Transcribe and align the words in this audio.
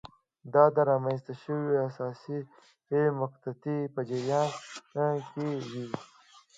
دا 0.53 0.63
د 0.75 0.77
رامنځته 0.89 1.33
شوې 1.41 1.75
حساسې 1.85 2.37
مقطعې 3.21 3.77
په 3.93 4.01
جریان 4.09 5.17
کې 5.29 5.47
وې. 5.71 5.87